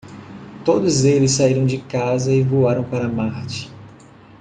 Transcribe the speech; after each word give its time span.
Todos 0.65 1.05
eles 1.05 1.29
saíram 1.29 1.63
de 1.63 1.77
casa 1.77 2.31
e 2.33 2.41
voaram 2.41 2.83
para 2.83 3.07
Marte. 3.07 3.69